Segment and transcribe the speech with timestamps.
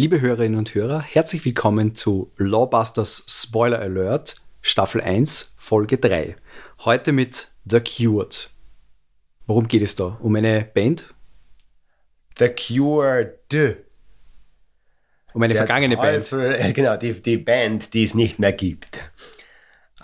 [0.00, 6.36] Liebe Hörerinnen und Hörer, herzlich willkommen zu Lawbusters Spoiler Alert, Staffel 1, Folge 3.
[6.86, 8.48] Heute mit The Cured.
[9.46, 10.16] Worum geht es da?
[10.22, 11.12] Um eine Band?
[12.38, 13.76] The Cured.
[15.34, 16.26] Um eine Der vergangene Band.
[16.26, 18.96] Teufel- Genau, die, die Band, die es nicht mehr gibt.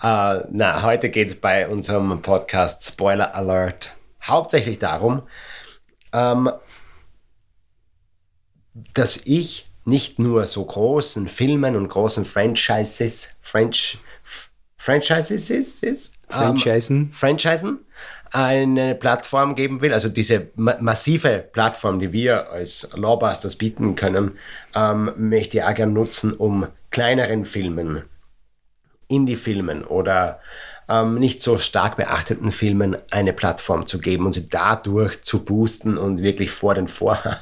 [0.03, 5.23] Äh, na, heute geht es bei unserem Podcast Spoiler Alert hauptsächlich darum,
[6.13, 6.51] ähm,
[8.93, 13.97] dass ich nicht nur so großen Filmen und großen Franchises, French,
[14.75, 17.09] Franchises ist, ist, ähm, Franchisen.
[17.13, 17.79] Franchisen
[18.33, 24.37] eine Plattform geben will, also diese ma massive Plattform, die wir als Lawbusters bieten können,
[24.75, 28.03] ähm, möchte ich auch gerne nutzen, um kleineren Filmen,
[29.07, 30.41] Indie-Filmen oder
[30.89, 35.97] ähm, nicht so stark beachteten Filmen eine Plattform zu geben und sie dadurch zu boosten
[35.97, 37.37] und wirklich vor den Vorhang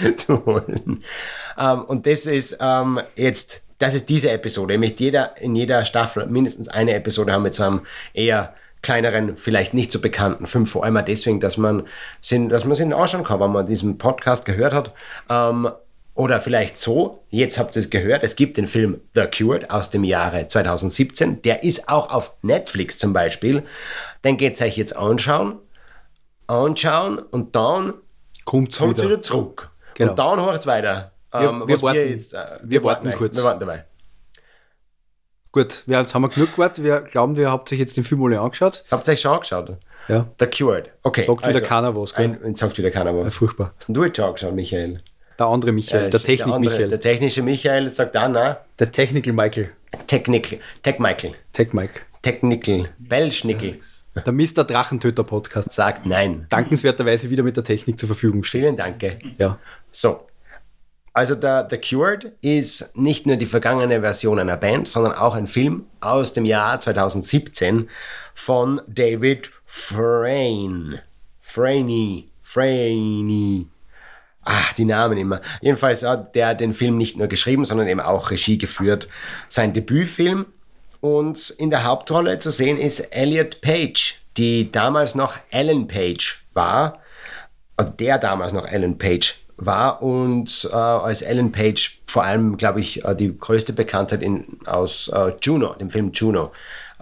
[0.16, 1.02] zu holen.
[1.58, 4.78] Ähm, und das ist ähm, jetzt, das ist diese Episode.
[4.78, 7.82] Möchte jeder, in jeder Staffel mindestens eine Episode haben mit so einem
[8.14, 10.66] eher kleineren, vielleicht nicht so bekannten Film.
[10.66, 11.86] Vor allem deswegen, dass man
[12.20, 14.92] sind, dass man sich anschauen kann, wenn man diesen Podcast gehört hat.
[15.28, 15.70] Ähm,
[16.14, 19.90] oder vielleicht so, jetzt habt ihr es gehört, es gibt den Film The Cured aus
[19.90, 21.40] dem Jahre 2017.
[21.42, 23.62] Der ist auch auf Netflix zum Beispiel.
[24.24, 25.58] Den geht's euch jetzt anschauen.
[26.46, 27.94] Anschauen und dann
[28.44, 29.08] Kommt's kommt wieder.
[29.08, 29.22] wieder.
[29.22, 29.69] zurück.
[30.00, 30.10] Genau.
[30.12, 31.12] Und dann hört es weiter.
[31.32, 33.16] Wir- Ähm, wir was warten- jetzt, äh, wir warten dabei.
[33.16, 33.36] kurz.
[33.36, 33.84] Wir warten dabei.
[35.52, 36.84] Gut, wir, jetzt haben wir genug gewartet.
[36.84, 38.84] Wir glauben, wir habt euch jetzt den Film alle angeschaut.
[38.90, 39.76] Habt ihr euch schon angeschaut?
[40.08, 40.90] Ja, The Cured.
[41.02, 41.22] Okay.
[41.22, 42.14] sagt wieder keiner was.
[42.14, 42.38] Gell?
[42.44, 43.34] Ein, sagt wieder keiner was.
[43.34, 43.72] Furchtbar.
[43.76, 45.02] Hast denn du jetzt schon angeschaut, Michael?
[45.38, 48.90] Der andere Michael, Äh, der Technik andere- Michael, Der technische Michael sagt auch, na, der
[48.92, 49.70] Technical Michael,
[50.06, 53.78] Technical, Tech Michael, Tech Mike, Technical, Belschnickel
[54.26, 54.64] der Mr.
[54.64, 55.70] Drachentöter Podcast.
[55.72, 56.44] sagt nein.
[56.50, 58.62] Dankenswerterweise wieder mit der Technik zur Verfügung steht.
[58.62, 59.02] Vielen Dank.
[59.38, 59.58] Ja.
[59.90, 60.26] So.
[61.12, 65.48] Also der The Cured ist nicht nur die vergangene Version einer Band, sondern auch ein
[65.48, 67.88] Film aus dem Jahr 2017
[68.32, 71.02] von David Frayne.
[71.40, 72.28] Franey.
[72.42, 73.66] Franey.
[74.42, 75.40] Ach, die Namen immer.
[75.60, 79.08] Jedenfalls hat der den Film nicht nur geschrieben, sondern eben auch Regie geführt.
[79.48, 80.46] Sein Debütfilm.
[81.00, 87.00] Und in der Hauptrolle zu sehen ist Elliot Page, die damals noch Ellen Page war
[87.84, 93.04] der damals noch Ellen Page war und äh, als Ellen Page vor allem, glaube ich,
[93.04, 96.50] äh, die größte Bekanntheit in, aus äh, Juno, dem Film Juno,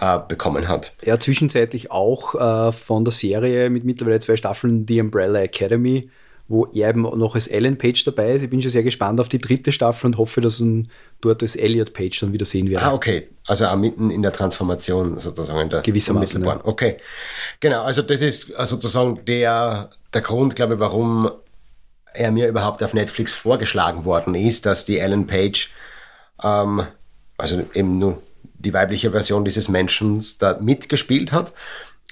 [0.00, 0.92] äh, bekommen hat.
[1.00, 6.10] Er zwischenzeitlich auch äh, von der Serie mit mittlerweile zwei Staffeln The Umbrella Academy,
[6.48, 8.42] wo er eben noch als Ellen Page dabei ist.
[8.42, 10.88] Ich bin schon sehr gespannt auf die dritte Staffel und hoffe, dass ihn
[11.20, 12.86] dort als Elliot Page dann wieder sehen werde.
[12.86, 13.28] Ah, okay.
[13.46, 15.60] Also auch mitten in der Transformation sozusagen.
[15.60, 16.60] In der Gewissermaßen, Unmittelbaren.
[16.70, 16.96] Okay.
[17.60, 21.30] Genau, also das ist sozusagen der, der Grund, glaube ich, warum
[22.18, 25.70] er mir überhaupt auf Netflix vorgeschlagen worden ist, dass die Ellen Page,
[26.42, 26.86] ähm,
[27.36, 31.52] also eben nur die weibliche Version dieses Menschen da mitgespielt hat.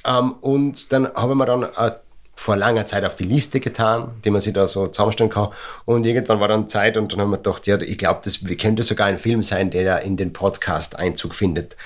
[0.04, 1.92] Ähm, und dann habe ich mir dann äh,
[2.34, 5.48] vor langer Zeit auf die Liste getan, die man sich da so zusammenstellen kann.
[5.84, 8.82] Und irgendwann war dann Zeit und dann haben wir gedacht, ja, ich glaube, das könnte
[8.82, 11.76] sogar ein Film sein, der da in den Podcast Einzug findet.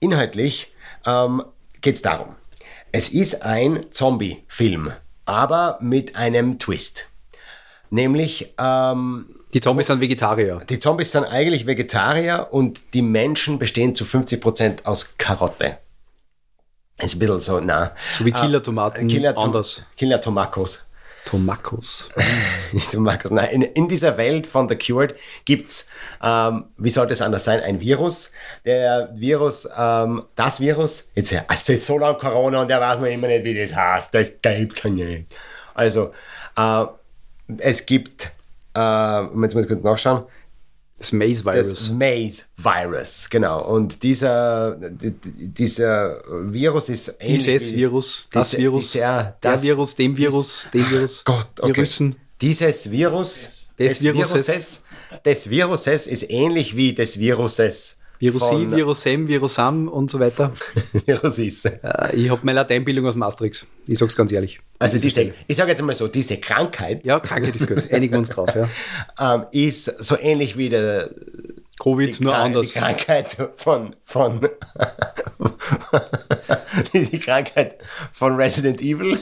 [0.00, 0.72] Inhaltlich
[1.06, 1.44] ähm,
[1.80, 2.34] geht es darum.
[2.90, 4.92] Es ist ein Zombie-Film,
[5.24, 7.11] aber mit einem Twist.
[7.92, 10.60] Nämlich, ähm, Die Zombies sind Vegetarier.
[10.66, 15.76] die Zombies sind eigentlich Vegetarier und die Menschen bestehen zu 50% aus Karotte.
[16.98, 17.94] Ist ein bisschen so, na.
[18.12, 19.84] So wie Killer-Tomaten, Killer anders.
[19.98, 20.84] Killer Tomakos.
[22.72, 23.50] Nicht Tomakos, nein.
[23.50, 25.14] In, in dieser Welt von The Cured
[25.44, 25.86] gibt's,
[26.22, 28.32] ähm, wie sollte es anders sein, ein Virus.
[28.64, 33.06] Der Virus, ähm, das Virus, jetzt, es ist so lange Corona und der weiß noch
[33.06, 34.14] immer nicht, wie das heißt.
[34.14, 35.26] Das gibt's ja nicht.
[35.74, 36.10] Also,
[36.56, 36.84] äh,
[37.58, 38.32] es gibt,
[38.76, 40.24] äh, jetzt muss ich kurz nachschauen,
[40.98, 41.68] Das Maze-Virus.
[41.70, 43.64] das Maze-Virus, genau.
[43.66, 46.22] Und dieser, dieser
[46.52, 51.24] Virus ist ähnlich Dieses Virus, das Virus, dieser- der das- Virus, dem Virus, dem Virus.
[51.24, 51.74] Gott, okay.
[51.76, 52.16] Virussen.
[52.40, 54.82] Dieses Virus Des Viruses.
[55.24, 57.98] des Viruses ist ähnlich wie des Viruses.
[58.22, 60.52] Virusi, von- Virusem, Virusam und so weiter.
[61.06, 61.66] Virus ist.
[61.66, 63.66] Äh, ich habe meine Lateinbildung aus Maastricht.
[63.88, 64.60] Ich sag's ganz ehrlich.
[64.78, 67.90] Also diese, ich sage jetzt mal so, diese Krankheit Ja, Krankheit ist gut.
[67.92, 68.48] Einigen wir uns drauf.
[68.54, 69.34] Ja.
[69.34, 71.10] ähm, ist so ähnlich wie der
[71.82, 72.68] Covid, nur Krank- anders.
[72.72, 74.40] Die Krankheit von, von
[76.92, 77.78] die Krankheit
[78.12, 79.18] von Resident Evil.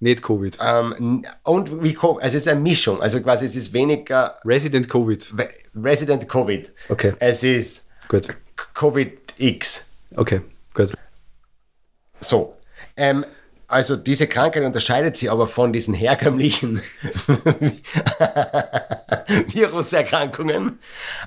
[0.00, 0.58] Nicht Covid.
[0.60, 5.38] Ähm, und wie also es ist eine Mischung, also quasi es ist weniger Resident Covid.
[5.38, 6.72] Ve- Resident Covid.
[6.88, 7.14] Okay.
[7.18, 8.28] Es ist Gut.
[8.74, 9.86] Covid X.
[10.16, 10.40] Okay,
[10.72, 10.92] gut.
[12.20, 12.56] So.
[12.96, 13.24] Ähm,
[13.66, 16.80] also diese Krankheit unterscheidet sich aber von diesen herkömmlichen
[19.48, 20.78] Viruserkrankungen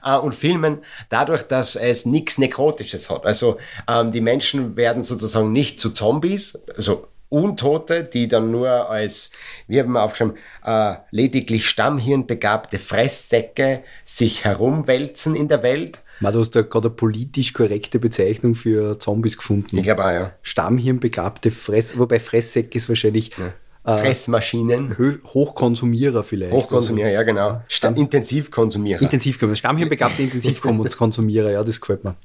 [0.03, 0.79] äh, und Filmen
[1.09, 3.25] dadurch, dass es nichts Nekrotisches hat.
[3.25, 3.57] Also
[3.87, 9.31] ähm, die Menschen werden sozusagen nicht zu Zombies, also Untote, die dann nur als,
[9.67, 15.99] wie haben wir aufgeschrieben, äh, lediglich stammhirnbegabte Fresssäcke sich herumwälzen in der Welt.
[16.19, 19.77] Man, du hast da gerade eine politisch korrekte Bezeichnung für Zombies gefunden.
[19.77, 20.33] Ich glaube auch, ja.
[20.41, 23.53] Stammhirnbegabte Fress, wobei Fresssäcke ist wahrscheinlich ja.
[23.87, 24.97] Äh, Fressmaschinen.
[25.33, 26.51] Hochkonsumierer vielleicht.
[26.51, 27.61] Hochkonsumierer, ja genau.
[27.69, 29.01] Stamm Intensivkonsumierer.
[29.01, 29.55] Intensivkonsumierer.
[29.55, 32.15] Stammhirnbegabte Intensivkonsumierer, ja, das gefällt mir.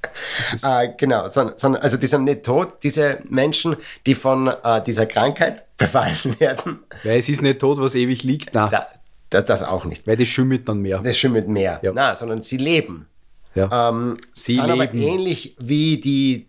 [0.50, 3.76] Das äh, genau, also die sind nicht tot, diese Menschen,
[4.06, 6.80] die von äh, dieser Krankheit befallen werden.
[7.04, 8.54] Weil es ist nicht tot, was ewig liegt.
[8.54, 8.68] Nein.
[8.72, 8.86] Da,
[9.30, 10.04] da, das auch nicht.
[10.04, 10.98] Weil das schimmelt dann mehr.
[10.98, 11.78] Das schimmelt mehr.
[11.82, 11.92] Ja.
[11.92, 13.06] Nein, sondern sie leben.
[13.54, 13.90] Ja.
[13.90, 14.80] Ähm, sie sind leben.
[14.80, 16.46] aber ähnlich wie die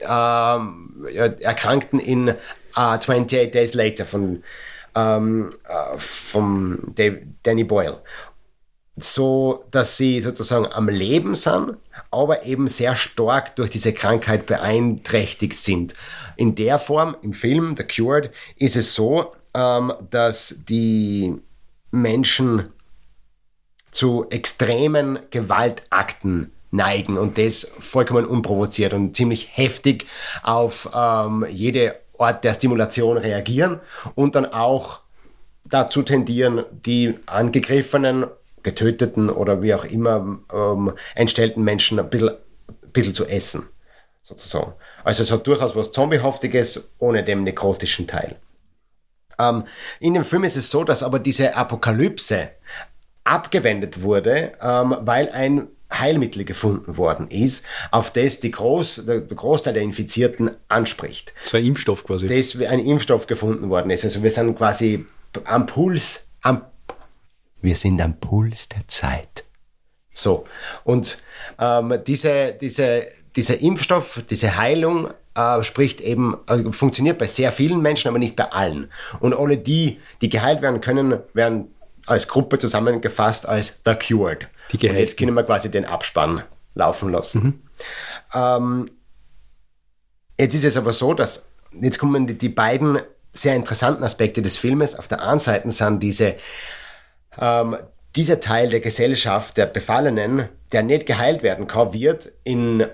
[0.00, 1.06] ähm,
[1.40, 2.34] Erkrankten in
[2.76, 4.42] uh, 28 Days Later von,
[4.94, 8.00] ähm, äh, vom Dave, Danny Boyle.
[8.96, 11.76] So, dass sie sozusagen am Leben sind,
[12.12, 15.94] aber eben sehr stark durch diese Krankheit beeinträchtigt sind.
[16.36, 21.34] In der Form, im Film The Cured, ist es so, ähm, dass die
[21.90, 22.70] Menschen
[23.90, 30.06] zu extremen Gewaltakten neigen und das vollkommen unprovoziert und ziemlich heftig
[30.42, 33.80] auf ähm, jede Ort der Stimulation reagieren
[34.14, 35.00] und dann auch
[35.64, 38.26] dazu tendieren, die angegriffenen,
[38.62, 43.68] getöteten oder wie auch immer ähm, entstellten Menschen ein bisschen, ein bisschen zu essen,
[44.22, 44.72] sozusagen.
[45.02, 48.36] Also es hat durchaus was Zombiehaftiges ohne dem nekrotischen Teil.
[49.38, 49.64] Ähm,
[50.00, 52.50] in dem Film ist es so, dass aber diese Apokalypse
[53.24, 59.74] abgewendet wurde, ähm, weil ein Heilmittel gefunden worden ist, auf das die Groß, der Großteil
[59.74, 61.32] der Infizierten anspricht.
[61.44, 62.26] So ein Impfstoff quasi.
[62.26, 64.04] Das ein Impfstoff gefunden worden ist.
[64.04, 65.06] Also wir sind quasi
[65.44, 66.62] am Puls, am,
[67.60, 69.44] wir sind am Puls der Zeit.
[70.12, 70.46] So,
[70.84, 71.18] und
[71.58, 73.04] ähm, diese, diese,
[73.34, 78.36] dieser Impfstoff, diese Heilung äh, spricht eben, äh, funktioniert bei sehr vielen Menschen, aber nicht
[78.36, 78.90] bei allen.
[79.18, 81.73] Und alle die, die geheilt werden können, werden
[82.06, 84.48] als Gruppe zusammengefasst als The Cured.
[84.72, 86.42] Die Und jetzt können wir quasi den Abspann
[86.74, 87.42] laufen lassen.
[87.42, 87.62] Mhm.
[88.34, 88.90] Ähm,
[90.38, 91.48] jetzt ist es aber so, dass
[91.80, 92.98] jetzt kommen die, die, beiden
[93.32, 94.98] sehr interessanten Aspekte des Filmes.
[94.98, 96.36] Auf der einen Seite sind diese
[97.38, 97.76] ähm,
[98.16, 102.86] dieser Teil der Gesellschaft, der Befallenen, der nicht geheilt werden kann, wird in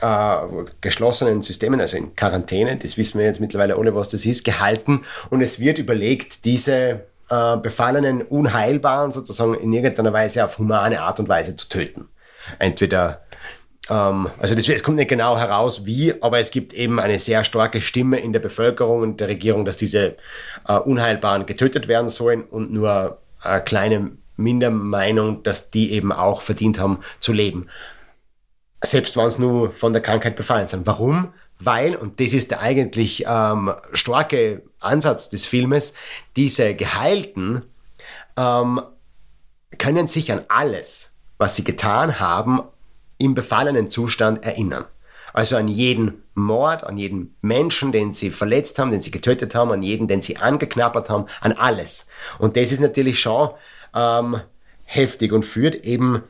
[0.00, 0.36] äh,
[0.80, 5.04] geschlossenen Systemen, also in Quarantäne, das wissen wir jetzt mittlerweile alle, was das ist, gehalten
[5.30, 11.20] und es wird überlegt, diese äh, Befallenen Unheilbaren sozusagen in irgendeiner Weise auf humane Art
[11.20, 12.08] und Weise zu töten.
[12.58, 13.26] Entweder
[13.88, 17.44] ähm, also das, es kommt nicht genau heraus, wie, aber es gibt eben eine sehr
[17.44, 20.16] starke Stimme in der Bevölkerung und der Regierung, dass diese
[20.66, 26.78] äh, Unheilbaren getötet werden sollen und nur eine kleine Mindermeinung, dass die eben auch verdient
[26.78, 27.68] haben zu leben.
[28.82, 30.86] Selbst wenn es nur von der Krankheit befallen sind.
[30.86, 31.32] Warum?
[31.58, 35.94] Weil, und das ist der eigentlich ähm, starke Ansatz des Filmes,
[36.36, 37.62] diese Geheilten
[38.36, 38.80] ähm,
[39.78, 42.62] können sich an alles, was sie getan haben,
[43.18, 44.84] im befallenen Zustand erinnern.
[45.32, 49.70] Also an jeden Mord, an jeden Menschen, den sie verletzt haben, den sie getötet haben,
[49.70, 52.08] an jeden, den sie angeknabbert haben, an alles.
[52.38, 53.50] Und das ist natürlich schon
[53.94, 54.40] ähm,
[54.84, 56.22] heftig und führt eben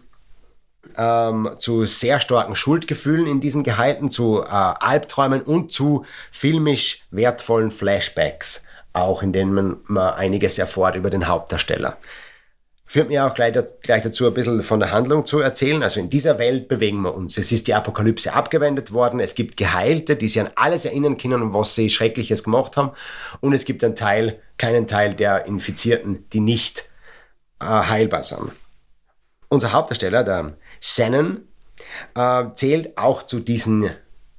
[0.96, 7.70] ähm, zu sehr starken Schuldgefühlen in diesen Gehalten, zu äh, Albträumen und zu filmisch wertvollen
[7.70, 11.96] Flashbacks, auch in denen man, man einiges erfährt über den Hauptdarsteller.
[12.88, 15.82] Führt mir auch gleich, gleich, dazu, ein bisschen von der Handlung zu erzählen.
[15.82, 17.36] Also in dieser Welt bewegen wir uns.
[17.36, 19.18] Es ist die Apokalypse abgewendet worden.
[19.18, 22.92] Es gibt Geheilte, die sich an alles erinnern können, was sie Schreckliches gemacht haben.
[23.40, 26.88] Und es gibt einen Teil, kleinen Teil der Infizierten, die nicht
[27.60, 28.52] äh, heilbar sind.
[29.48, 31.42] Unser Hauptdarsteller, der Shannon
[32.14, 33.90] äh, zählt auch zu diesen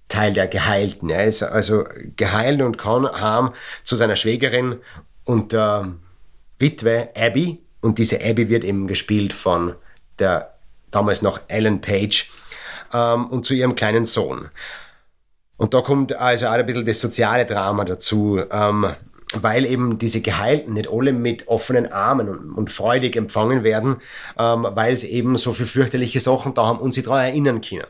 [0.07, 1.09] Teil der Geheilten.
[1.09, 3.51] Er ist also geheilt und kann haben
[3.83, 4.77] zu seiner Schwägerin
[5.25, 5.93] und der
[6.59, 7.61] Witwe Abby.
[7.81, 9.75] Und diese Abby wird eben gespielt von
[10.19, 10.53] der
[10.91, 12.31] damals noch Ellen Page
[12.93, 14.49] ähm, und zu ihrem kleinen Sohn.
[15.57, 18.41] Und da kommt also auch ein bisschen das soziale Drama dazu.
[18.49, 18.87] Ähm,
[19.33, 23.97] weil eben diese Geheilten nicht alle mit offenen Armen und, und freudig empfangen werden,
[24.37, 27.87] ähm, weil sie eben so viele fürchterliche Sachen da haben und sie daran erinnern können.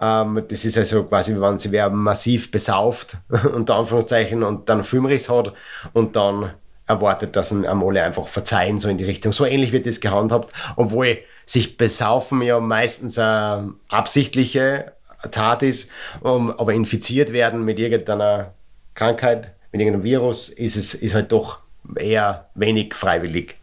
[0.00, 3.18] Ähm, das ist also quasi, wenn sie wer massiv besauft,
[3.54, 5.52] unter Anführungszeichen, und dann Filmriss hat
[5.92, 6.52] und dann
[6.86, 9.32] erwartet, dass ihn alle einfach verzeihen, so in die Richtung.
[9.32, 14.92] So ähnlich wird das gehandhabt, obwohl sich besaufen ja meistens eine absichtliche
[15.32, 18.54] Tat ist, um, aber infiziert werden mit irgendeiner
[18.94, 21.60] Krankheit mit irgendeinem Virus, ist es ist halt doch
[21.96, 23.56] eher wenig freiwillig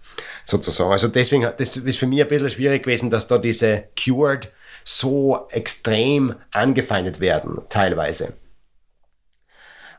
[0.45, 0.91] sozusagen.
[0.91, 4.51] Also deswegen, das ist für mich ein bisschen schwierig gewesen, dass da diese Cured
[4.83, 8.33] so extrem angefeindet werden, teilweise.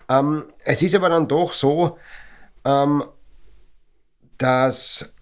[0.09, 1.99] Ähm, es ist aber dann doch so,
[2.65, 3.03] ähm,
[4.37, 5.15] dass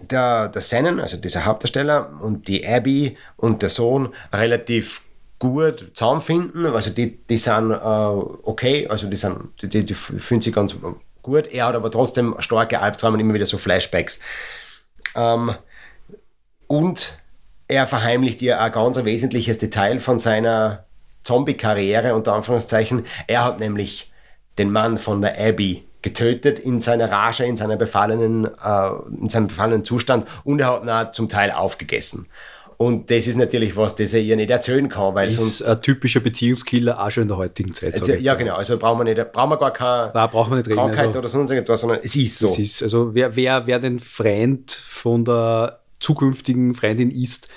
[0.00, 5.02] der, der Sennen, also dieser Hauptdarsteller, und die Abby und der Sohn relativ
[5.38, 6.66] gut zusammenfinden.
[6.66, 10.76] Also die, die sind äh, okay, also die, sind, die, die fühlen sich ganz
[11.22, 11.46] gut.
[11.48, 14.20] Er hat aber trotzdem starke Albträume und immer wieder so Flashbacks.
[15.14, 15.54] Ähm,
[16.66, 17.18] und
[17.68, 20.84] er verheimlicht ihr ein ganz wesentliches Detail von seiner
[21.24, 23.04] Zombie-Karriere, unter Anführungszeichen.
[23.26, 24.12] Er hat nämlich
[24.58, 28.90] den Mann von der Abby getötet in seiner Rage, in, seiner befallenen, äh,
[29.20, 32.26] in seinem befallenen Zustand und er hat ihn zum Teil aufgegessen.
[32.78, 35.62] Und das ist natürlich was, das er ihr nicht erzählen kann, weil ist sonst.
[35.62, 38.00] ein typischer Beziehungskiller auch schon in der heutigen Zeit.
[38.00, 38.54] Also, ja, genau.
[38.54, 41.18] Also brauchen wir nicht, brauchen wir gar keine Nein, brauchen wir nicht reden, Krankheit also,
[41.18, 42.46] oder sonst irgendwas, sondern es ist so.
[42.46, 47.48] Es ist, also wer, wer, wer den Freund von der zukünftigen Freundin ist,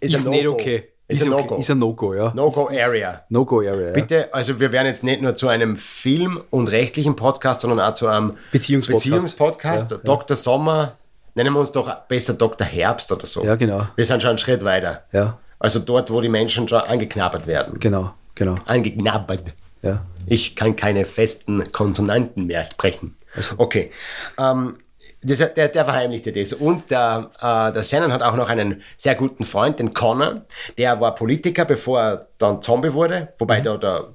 [0.00, 0.54] Ist ist, ein nicht No-Go.
[0.60, 0.84] okay.
[1.08, 1.56] Ist ein No-Go.
[1.56, 2.32] Ist ein No-Go, ja.
[2.32, 3.24] No-Go-Area.
[3.30, 3.92] No-Go-Area, ja.
[3.92, 7.94] Bitte, also wir werden jetzt nicht nur zu einem Film- und rechtlichen Podcast, sondern auch
[7.94, 9.04] zu einem Beziehungspodcast.
[9.04, 9.90] Beziehungspodcast.
[9.90, 10.02] Ja, ja.
[10.04, 10.36] Dr.
[10.36, 10.98] Sommer,
[11.34, 12.66] nennen wir uns doch besser Dr.
[12.66, 13.44] Herbst oder so.
[13.44, 13.86] Ja, genau.
[13.96, 15.04] Wir sind schon einen Schritt weiter.
[15.12, 17.78] Ja, Also dort, wo die Menschen schon angeknabbert werden.
[17.80, 18.56] genau, genau.
[18.66, 19.54] Angeknabbert.
[19.82, 20.02] Ja.
[20.26, 23.16] Ich kann keine festen Konsonanten mehr sprechen.
[23.34, 23.90] Also- Okay.
[24.38, 24.78] Ähm,
[25.24, 26.52] das, der, der verheimlichte das.
[26.52, 30.42] Und der, äh, der Shannon hat auch noch einen sehr guten Freund, den Connor.
[30.78, 33.28] Der war Politiker, bevor er dann Zombie wurde.
[33.38, 33.64] Wobei Mhm.
[33.64, 34.08] da der,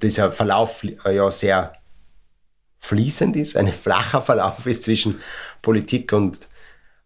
[0.00, 1.72] dieser Verlauf äh, ja sehr
[2.80, 5.20] fließend ist, ein flacher Verlauf ist zwischen
[5.62, 6.48] Politik und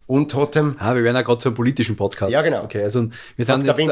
[0.07, 0.75] Untotem.
[0.79, 2.33] Ah, wir werden ja gerade zu einem politischen Podcast.
[2.33, 2.63] Ja, genau.
[2.63, 3.79] Okay, also wir sind Dr.
[3.79, 3.91] jetzt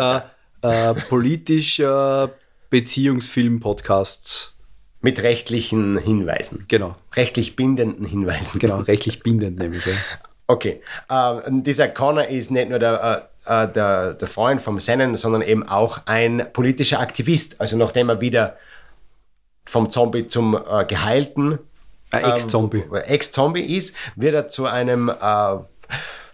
[0.64, 2.32] ein äh, politischer
[2.70, 4.56] Beziehungsfilm-Podcast.
[5.04, 6.66] Mit rechtlichen Hinweisen.
[6.68, 8.60] Genau, Rechtlich bindenden Hinweisen.
[8.60, 9.84] genau, rechtlich bindend nämlich.
[9.86, 9.94] Ja.
[10.46, 10.82] Okay.
[11.10, 15.42] Ähm, dieser Connor ist nicht nur der, äh, äh, der, der Freund vom Sennen, sondern
[15.42, 17.60] eben auch ein politischer Aktivist.
[17.60, 18.58] Also nachdem er wieder
[19.66, 21.58] vom Zombie zum äh, Geheilten
[22.20, 22.84] Ex-Zombie.
[22.92, 25.58] ähm, Ex-Zombie ist, wird er zu einem äh,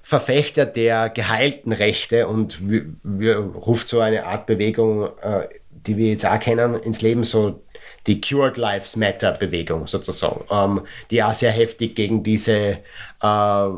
[0.04, 6.10] Verfechter der geheilten Rechte und wir, wir ruft so eine Art Bewegung, äh, die wir
[6.10, 7.62] jetzt auch kennen, ins Leben, so
[8.08, 10.82] die Cured Lives Matter Bewegung sozusagen, ähm,
[11.12, 12.80] die auch sehr heftig gegen diese
[13.22, 13.70] äh,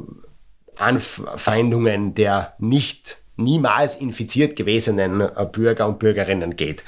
[0.79, 6.83] Anfeindungen der nicht niemals infiziert gewesenen äh, Bürger und Bürgerinnen geht.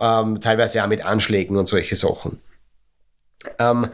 [0.00, 2.40] Ähm, teilweise auch mit Anschlägen und solche Sachen.
[3.58, 3.88] Ähm,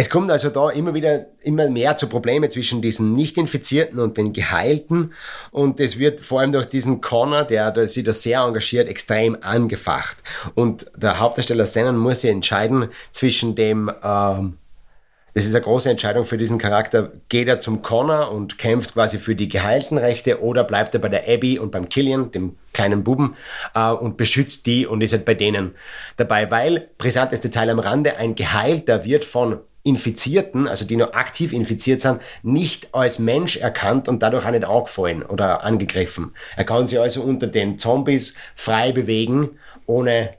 [0.00, 4.32] es kommt also da immer wieder immer mehr zu Problemen zwischen diesen Nicht-Infizierten und den
[4.32, 5.12] Geheilten.
[5.50, 9.36] Und das wird vor allem durch diesen Connor, der, der sich da sehr engagiert, extrem
[9.40, 10.18] angefacht.
[10.54, 14.58] Und der Hauptdarsteller Shannon muss sich entscheiden zwischen dem, ähm,
[15.34, 19.18] das ist eine große Entscheidung für diesen Charakter, geht er zum Connor und kämpft quasi
[19.18, 23.02] für die geheilten Rechte oder bleibt er bei der Abby und beim Killian, dem kleinen
[23.02, 23.34] Buben,
[23.74, 25.74] äh, und beschützt die und ist halt bei denen
[26.16, 31.52] dabei, weil, brisantes Detail am Rande, ein Geheilter wird von Infizierten, also die noch aktiv
[31.52, 36.34] infiziert sind, nicht als Mensch erkannt und dadurch auch nicht angefallen oder angegriffen.
[36.56, 40.34] Er kann sich also unter den Zombies frei bewegen, ohne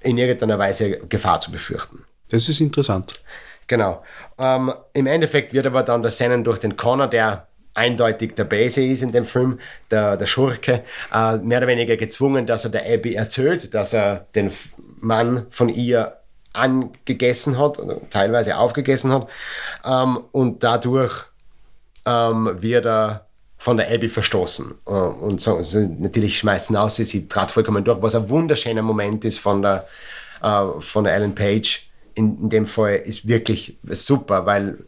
[0.00, 2.04] in irgendeiner Weise Gefahr zu befürchten.
[2.28, 3.22] Das ist interessant.
[3.66, 4.02] Genau.
[4.38, 8.84] Ähm, Im Endeffekt wird aber dann der Sennen durch den Connor, der eindeutig der Base
[8.84, 9.58] ist in dem Film,
[9.90, 14.26] der, der Schurke, äh, mehr oder weniger gezwungen, dass er der Abby erzählt, dass er
[14.34, 14.52] den
[15.00, 16.18] Mann von ihr
[16.54, 17.78] angegessen hat,
[18.10, 19.28] teilweise aufgegessen hat.
[19.84, 21.26] Ähm, und dadurch
[22.06, 23.26] ähm, wird er
[23.58, 24.74] von der Abby verstoßen.
[24.86, 28.82] Äh, und so, also natürlich schmeißen aus, sie, sie trat vollkommen durch, was ein wunderschöner
[28.82, 29.86] Moment ist von der,
[30.42, 31.90] äh, von der Ellen Page.
[32.16, 34.78] In, in dem Fall ist wirklich super, weil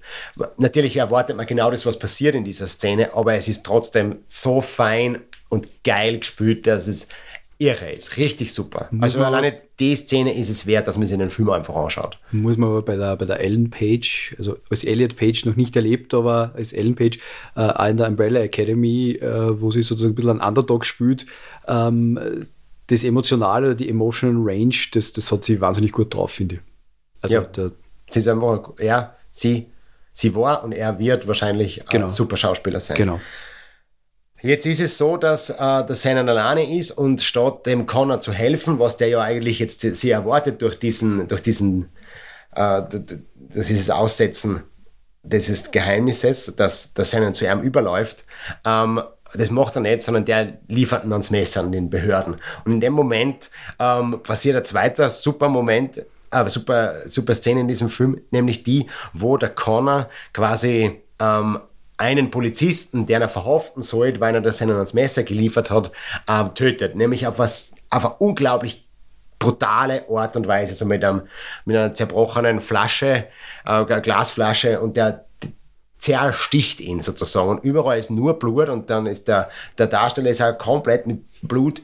[0.58, 4.61] natürlich erwartet man genau das, was passiert in dieser Szene, aber es ist trotzdem so
[4.61, 5.18] fein
[5.49, 7.08] und geil gespielt, dass es
[7.59, 8.17] irre ist.
[8.17, 8.89] Richtig super.
[9.01, 12.19] Also man- alleine die Szene ist es wert, dass man sich den Film einfach anschaut.
[12.33, 15.75] Muss man aber bei der, bei der Ellen Page, also als Elliot Page noch nicht
[15.77, 17.19] erlebt, aber als Ellen Page
[17.57, 21.27] äh, auch in der Umbrella Academy, äh, wo sie sozusagen ein bisschen ein Underdog spielt,
[21.69, 22.47] ähm,
[22.89, 26.61] das Emotionale, die Emotional Range, das, das hat sie wahnsinnig gut drauf, finde ich.
[27.23, 27.41] Also Ja.
[27.43, 27.73] der,
[28.09, 29.67] Sie ist einfach, ja, sie,
[30.13, 32.05] sie war und er wird wahrscheinlich Genau.
[32.07, 32.97] ein super Schauspieler sein.
[32.97, 33.21] genau.
[34.43, 38.33] Jetzt ist es so, dass äh, der Sennen alleine ist und statt dem Connor zu
[38.33, 41.88] helfen, was der ja eigentlich jetzt sie erwartet durch diesen, durch diesen,
[42.55, 42.83] äh,
[43.35, 44.62] das ist Aussetzen
[45.23, 48.25] dieses Geheimnisses, dass der Sennen zu ihm überläuft,
[48.64, 49.02] ähm,
[49.35, 52.37] das macht er nicht, sondern der liefert ihn ans Messer an den Behörden.
[52.64, 57.69] Und in dem Moment ähm, passiert ein zweiter super Moment, äh, super, super Szene in
[57.69, 61.59] diesem Film, nämlich die, wo der Connor quasi ähm,
[61.97, 65.93] einen Polizisten, der er verhaften soll, weil er das seinen ans Messer geliefert hat,
[66.26, 66.95] äh, tötet.
[66.95, 68.87] Nämlich auf was, auf eine unglaublich
[69.38, 71.23] brutale Art und Weise, so mit, einem,
[71.65, 73.26] mit einer zerbrochenen Flasche,
[73.65, 75.26] äh, Glasflasche und der
[75.99, 77.49] zersticht ihn sozusagen.
[77.49, 81.25] Und überall ist nur Blut und dann ist der, der Darsteller ist auch komplett mit
[81.43, 81.83] Blut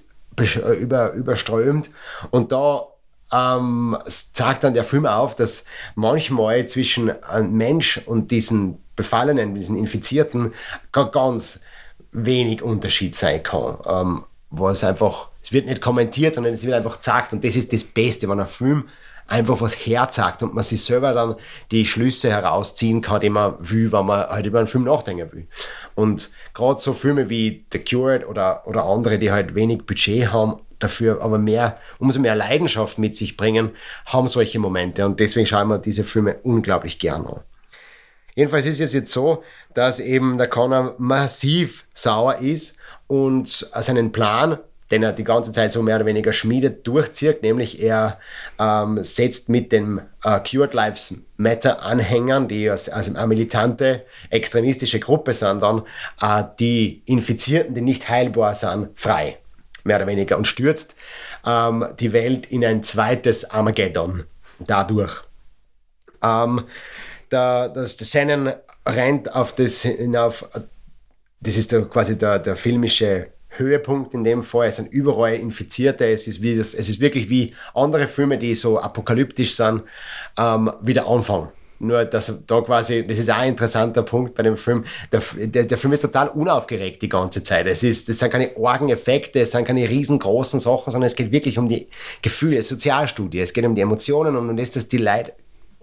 [0.78, 1.90] über, überströmt.
[2.30, 2.86] Und da
[3.32, 5.64] ähm, zeigt dann der Film auf, dass
[5.94, 10.54] manchmal zwischen einem Mensch und diesen Befallenen, diesen Infizierten,
[10.92, 11.60] ganz
[12.12, 13.78] wenig Unterschied sein kann.
[13.86, 17.32] Ähm, was einfach, es wird nicht kommentiert, sondern es wird einfach gesagt.
[17.32, 18.88] Und das ist das Beste, wenn ein Film
[19.26, 21.36] einfach was herzagt und man sich selber dann
[21.70, 25.46] die Schlüsse herausziehen kann, die man will, wenn man halt über einen Film nachdenken will.
[25.94, 30.60] Und gerade so Filme wie The Cured oder, oder andere, die halt wenig Budget haben,
[30.78, 33.70] dafür aber mehr, umso mehr Leidenschaft mit sich bringen,
[34.06, 35.06] haben solche Momente.
[35.06, 37.40] Und deswegen schauen wir diese Filme unglaublich gern an.
[38.34, 39.42] Jedenfalls ist es jetzt so,
[39.74, 44.58] dass eben der Connor massiv sauer ist und seinen Plan
[44.92, 48.20] den er die ganze Zeit so mehr oder weniger schmiedet, durchzieht, nämlich er
[48.58, 55.00] ähm, setzt mit den äh, Cured Lives Matter Anhängern, die als, als eine militante, extremistische
[55.00, 55.82] Gruppe sind, dann
[56.20, 59.38] äh, die Infizierten, die nicht heilbar sind, frei,
[59.82, 60.94] mehr oder weniger, und stürzt
[61.46, 64.24] ähm, die Welt in ein zweites Armageddon
[64.58, 65.22] dadurch.
[66.22, 66.64] Ähm,
[67.32, 68.52] der, das, Sennen
[68.86, 70.48] rennt auf das hinauf,
[71.40, 74.68] das ist der, quasi der, der filmische Höhepunkt in dem Fall.
[74.68, 76.06] Es sind überall Infizierte.
[76.06, 79.82] Es ist, wie das, es ist wirklich wie andere Filme, die so apokalyptisch sind,
[80.38, 81.48] ähm, wieder anfangen.
[81.78, 84.84] Nur, dass da quasi, das ist auch ein interessanter Punkt bei dem Film.
[85.10, 87.66] Der, der, der Film ist total unaufgeregt die ganze Zeit.
[87.66, 91.58] Es ist, das sind keine Orgeneffekte, es sind keine riesengroßen Sachen, sondern es geht wirklich
[91.58, 91.88] um die
[92.22, 93.40] Gefühle, Sozialstudie.
[93.40, 95.32] Es geht um die Emotionen und um das, dass die Leute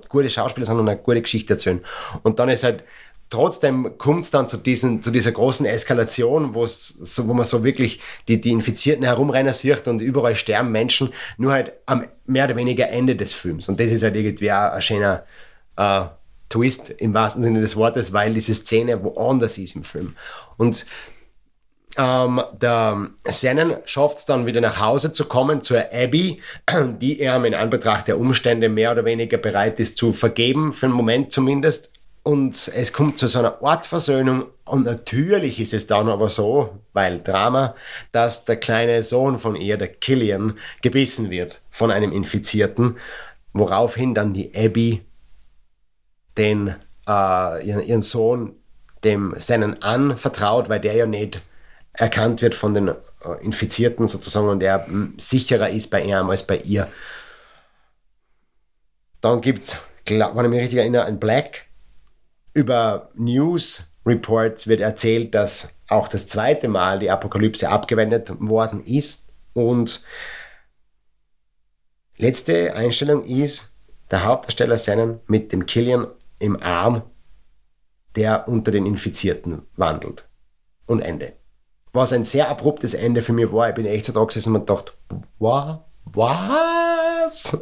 [0.07, 1.81] gute Schauspieler sind und eine gute Geschichte erzählen.
[2.23, 2.83] Und dann ist halt,
[3.29, 7.99] trotzdem kommt es dann zu, diesen, zu dieser großen Eskalation, so, wo man so wirklich
[8.27, 12.89] die, die Infizierten herumrennen sieht und überall sterben Menschen, nur halt am mehr oder weniger
[12.89, 13.69] Ende des Films.
[13.69, 15.25] Und das ist halt irgendwie auch ein schöner
[15.75, 16.05] äh,
[16.49, 20.15] Twist im wahrsten Sinne des Wortes, weil diese Szene woanders ist im Film.
[20.57, 20.85] Und
[21.97, 26.41] ähm, der Sennen schafft es dann wieder nach Hause zu kommen zur Abby,
[27.02, 30.95] die er in Anbetracht der Umstände mehr oder weniger bereit ist zu vergeben, für einen
[30.95, 31.93] Moment zumindest.
[32.21, 34.45] Und es kommt zu so einer Ortversöhnung.
[34.65, 37.75] Und natürlich ist es dann aber so, weil Drama,
[38.12, 42.97] dass der kleine Sohn von ihr, der Killian, gebissen wird von einem Infizierten,
[43.54, 45.02] woraufhin dann die Abby
[46.38, 46.75] den,
[47.08, 48.56] äh, ihren, ihren Sohn
[49.04, 51.41] dem seinen anvertraut, weil der ja nicht
[51.99, 52.95] erkannt wird von den äh,
[53.41, 56.88] Infizierten sozusagen und er sicherer ist bei ihm als bei ihr.
[59.21, 61.65] Dann gibt es, wenn ich mich richtig erinnere, ein Black,
[62.53, 69.27] über News Reports wird erzählt, dass auch das zweite Mal die Apokalypse abgewendet worden ist.
[69.53, 70.03] Und
[72.17, 73.75] letzte Einstellung ist
[74.09, 76.07] der Hauptdarsteller Sennen mit dem Killian
[76.39, 77.03] im Arm,
[78.15, 80.27] der unter den Infizierten wandelt.
[80.85, 81.38] Und Ende.
[81.91, 83.69] Was ein sehr abruptes Ende für mich war.
[83.69, 84.93] Ich bin echt so da gesessen und mir gedacht,
[86.06, 87.54] was?
[87.54, 87.58] Äh,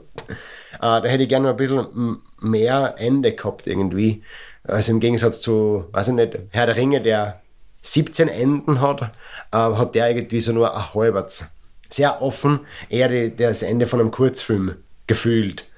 [0.81, 4.23] da hätte ich gerne ein bisschen mehr Ende gehabt irgendwie.
[4.63, 7.41] Also im Gegensatz zu, weiß ich nicht, Herr der Ringe, der
[7.81, 11.45] 17 Enden hat, äh, hat der irgendwie so nur ein halbes.
[11.89, 14.75] Sehr offen, eher die, das Ende von einem Kurzfilm
[15.07, 15.69] gefühlt.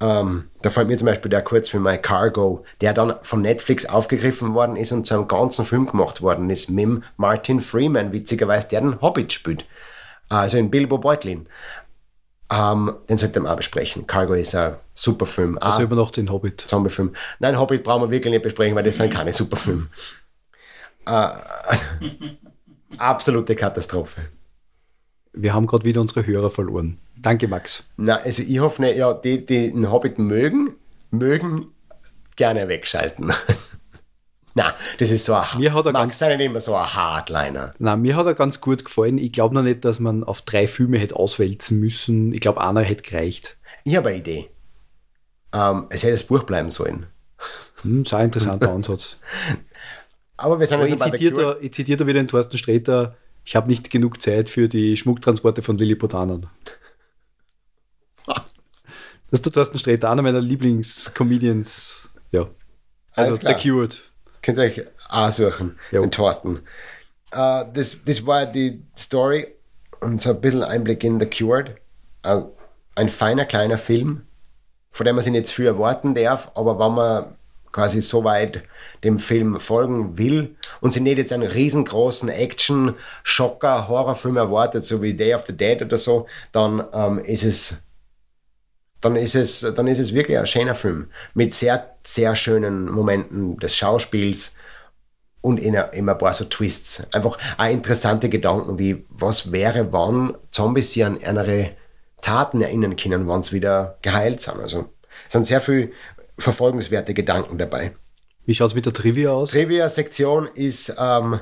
[0.00, 4.54] Ähm, da fällt mir zum Beispiel der Kurzfilm My Cargo, der dann von Netflix aufgegriffen
[4.54, 8.80] worden ist und zu einem ganzen Film gemacht worden ist, mit Martin Freeman, witzigerweise, der
[8.80, 9.66] den Hobbit spielt.
[10.30, 11.46] Also in Bilbo Beutlin.
[12.50, 14.06] Ähm, den sollten wir auch besprechen.
[14.06, 15.58] Cargo ist ein super Film.
[15.58, 16.62] Also immer noch den Hobbit.
[16.62, 17.14] Zombie-Film.
[17.38, 19.86] Nein, Hobbit brauchen wir wirklich nicht besprechen, weil das sind keine super Filme.
[21.06, 21.28] Äh,
[22.98, 24.22] absolute Katastrophe.
[25.32, 26.98] Wir haben gerade wieder unsere Hörer verloren.
[27.16, 27.88] Danke, Max.
[27.96, 30.74] Na, also ich hoffe nicht, ja, die, die den Hobbit mögen,
[31.10, 31.68] mögen
[32.36, 33.32] gerne wegschalten.
[34.54, 37.74] Na, das ist so ein mir hat er Max ganz, nicht immer so ein Hardliner.
[37.78, 39.18] Na, mir hat er ganz gut gefallen.
[39.18, 42.32] Ich glaube noch nicht, dass man auf drei Filme hätte auswälzen müssen.
[42.32, 43.56] Ich glaube, einer hätte gereicht.
[43.84, 44.50] Ich habe eine Idee.
[45.52, 47.06] Ähm, es hätte das Buch bleiben sollen.
[47.82, 49.18] Hm, ist ein interessanter Ansatz.
[50.36, 53.56] Aber wir sind Aber ich, zitiere da, ich zitiere da wieder den Thorsten Sträter, ich
[53.56, 56.48] habe nicht genug Zeit für die Schmucktransporte von Lilliputanern.
[59.30, 62.08] Das ist der Thorsten Sträter, einer meiner Lieblingscomedians.
[62.32, 62.48] Ja.
[63.12, 64.02] Also The Cured.
[64.42, 66.00] Könnt ihr euch auch suchen, jo.
[66.00, 66.60] den Thorsten.
[67.32, 69.46] Uh, das, das war die Story
[70.00, 71.76] und so ein bisschen Einblick in The Cured.
[72.26, 72.46] Uh,
[72.96, 74.22] ein feiner kleiner Film,
[74.90, 77.36] von dem man sich nicht zu viel erwarten darf, aber wenn man
[77.72, 78.62] quasi so weit
[79.04, 85.02] dem Film folgen will und sich nicht jetzt einen riesengroßen Action, Schocker, Horrorfilm erwartet, so
[85.02, 87.76] wie Day of the Dead oder so, dann ähm, ist es
[89.00, 93.58] dann ist es dann ist es wirklich ein schöner Film mit sehr sehr schönen Momenten
[93.58, 94.54] des Schauspiels
[95.40, 97.06] und in, in ein paar so Twists.
[97.12, 101.70] Einfach auch interessante Gedanken wie was wäre, wann Zombies sich an andere
[102.20, 104.60] Taten erinnern können, wann sie wieder geheilt sind.
[104.60, 104.90] Also
[105.26, 105.90] es sind sehr viele
[106.40, 107.92] verfolgenswerte Gedanken dabei.
[108.46, 109.50] Wie schaut es mit der Trivia aus?
[109.50, 111.40] Trivia-Sektion ist ähm,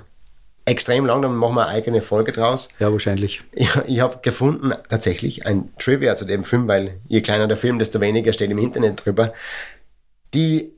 [0.65, 2.69] extrem lang, dann machen wir eine eigene Folge draus.
[2.79, 3.43] Ja, wahrscheinlich.
[3.53, 7.79] Ich, ich habe gefunden, tatsächlich ein Trivia zu dem Film, weil je kleiner der Film,
[7.79, 9.33] desto weniger steht im Internet drüber.
[10.35, 10.73] Die,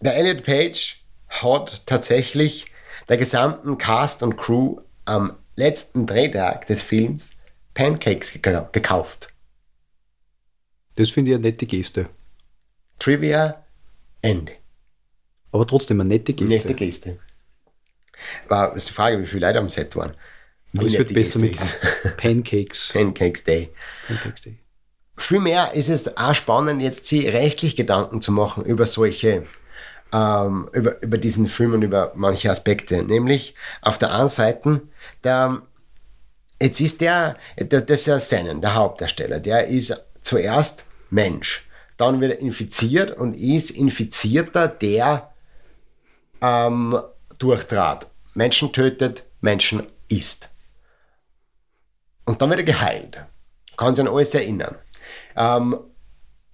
[0.00, 2.66] der Elliot Page hat tatsächlich
[3.08, 7.32] der gesamten Cast und Crew am letzten Drehtag des Films
[7.74, 9.28] Pancakes gekauft.
[10.96, 12.08] Das finde ich eine nette Geste.
[12.98, 13.64] Trivia,
[14.22, 14.52] Ende.
[15.52, 16.68] Aber trotzdem eine nette Geste.
[16.68, 17.18] Nette Geste.
[18.48, 20.14] War ist die Frage, wie viele Leute am Set waren.
[20.72, 21.58] Es wird besser mit
[22.16, 22.90] Pancakes.
[22.92, 23.70] Pancakes Day.
[24.08, 24.58] Pancakes Day.
[25.16, 29.46] Vielmehr ist es auch spannend, jetzt sich rechtlich Gedanken zu machen über solche,
[30.12, 33.04] ähm, über, über diesen Film und über manche Aspekte.
[33.04, 34.82] Nämlich auf der einen Seite,
[35.22, 35.62] der,
[36.60, 41.64] jetzt ist der, das, das ist ja Sennen, der Hauptdarsteller, der ist zuerst Mensch
[42.12, 45.32] dann wird er infiziert und ist Infizierter, der
[46.40, 46.98] ähm,
[47.38, 48.10] durchtrat.
[48.34, 50.50] Menschen tötet, Menschen isst.
[52.24, 53.18] Und dann wird er geheilt.
[53.76, 54.76] Kann sich an alles erinnern.
[55.36, 55.76] Ähm,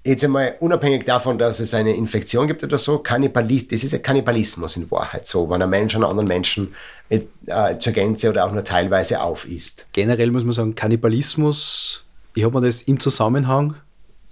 [0.05, 3.99] jetzt einmal unabhängig davon, dass es eine Infektion gibt oder so, Kannibalis das ist ja
[3.99, 6.75] Kannibalismus in Wahrheit so, wenn ein Mensch einen anderen Menschen
[7.09, 9.87] mit, äh, zur Gänze oder auch nur teilweise aufisst.
[9.93, 13.77] Generell muss man sagen, Kannibalismus, ich habe mir das im Zusammenhang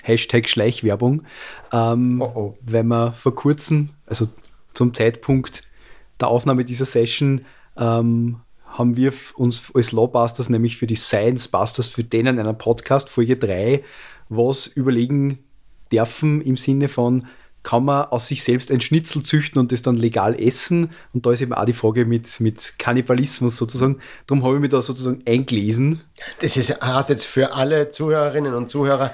[0.02, 1.22] Hashtag Schleichwerbung,
[1.72, 2.58] ähm, oh oh.
[2.62, 4.28] weil wir vor kurzem, also
[4.74, 5.62] zum Zeitpunkt
[6.20, 7.44] der Aufnahme dieser Session,
[7.76, 13.08] ähm, haben wir uns als Lawbusters nämlich für die Science Busters, für denen einen Podcast,
[13.08, 13.82] Folge 3,
[14.28, 15.38] was überlegen
[15.90, 17.26] dürfen im Sinne von,
[17.62, 20.90] kann man aus sich selbst ein Schnitzel züchten und das dann legal essen?
[21.12, 23.98] Und da ist eben auch die Frage mit, mit Kannibalismus sozusagen.
[24.26, 26.00] Darum habe ich mich da sozusagen eingelesen.
[26.40, 29.12] Das ist, heißt jetzt für alle Zuhörerinnen und Zuhörer,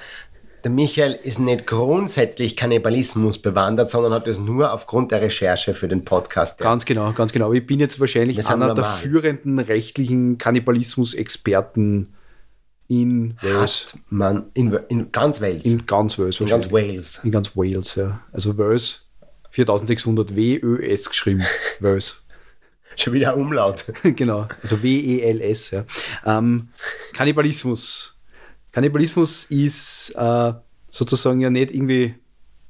[0.64, 5.88] der Michael ist nicht grundsätzlich Kannibalismus bewandert, sondern hat es nur aufgrund der Recherche für
[5.88, 6.58] den Podcast.
[6.58, 7.52] Ganz genau, ganz genau.
[7.52, 8.74] Ich bin jetzt wahrscheinlich einer normal.
[8.74, 12.14] der führenden rechtlichen Kannibalismus-Experten
[12.88, 13.94] in Wales.
[14.08, 15.66] man in, in ganz Wales.
[15.66, 16.40] In ganz Wales.
[16.40, 17.20] In ganz Wales.
[17.24, 18.20] In ganz Wales, ja.
[18.32, 19.06] Also Wales
[19.50, 21.44] 4600 W-Ö-S geschrieben.
[21.80, 22.24] Wales.
[22.96, 23.84] Schon wieder Umlaut.
[24.02, 25.72] genau, also W-E-L-S.
[25.72, 25.84] Ja.
[26.24, 26.68] Ähm,
[27.12, 28.13] Kannibalismus
[28.74, 30.52] Kannibalismus ist äh,
[30.88, 32.16] sozusagen ja nicht irgendwie,